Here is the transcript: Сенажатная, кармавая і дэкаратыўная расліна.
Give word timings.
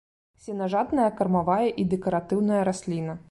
Сенажатная, 0.45 1.09
кармавая 1.19 1.69
і 1.83 1.87
дэкаратыўная 1.93 2.61
расліна. 2.73 3.19